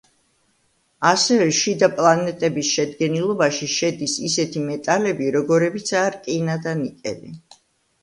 [1.09, 7.37] ასევე შიდა პლანეტების შედგენილობაში შედის ისეთი მეტალები, როგორებიცაა რკინა და ნიკელი.